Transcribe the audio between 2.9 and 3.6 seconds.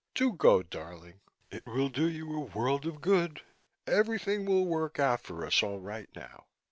good.